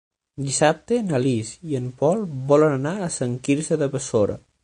[0.43, 4.39] Dissabte na Lis i en Pol volen anar a Sant Quirze de Besora.